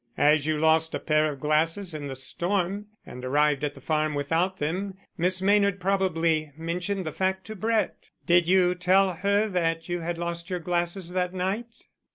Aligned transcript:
As 0.17 0.47
you 0.47 0.57
lost 0.57 0.95
a 0.95 0.99
pair 0.99 1.31
of 1.31 1.39
glasses 1.39 1.93
in 1.93 2.07
the 2.07 2.15
storm 2.15 2.87
and 3.05 3.23
arrived 3.23 3.63
at 3.63 3.75
the 3.75 3.79
farm 3.81 4.15
without 4.15 4.57
them, 4.57 4.95
Miss 5.15 5.43
Maynard 5.43 5.79
probably 5.79 6.51
mentioned 6.57 7.05
the 7.05 7.11
fact 7.11 7.45
to 7.45 7.55
Brett. 7.55 8.09
Did 8.25 8.47
you 8.47 8.73
tell 8.73 9.13
her 9.13 9.47
that 9.49 9.89
you 9.89 9.99
had 9.99 10.17
lost 10.17 10.49
your 10.49 10.57
glasses 10.57 11.11
that 11.11 11.35
night?" 11.35 11.85